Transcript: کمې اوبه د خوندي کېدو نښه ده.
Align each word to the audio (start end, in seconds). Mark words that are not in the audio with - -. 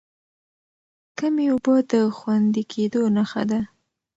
کمې 1.17 1.45
اوبه 1.53 1.75
د 1.91 1.93
خوندي 2.17 2.63
کېدو 2.71 3.01
نښه 3.15 3.43
ده. 3.49 3.59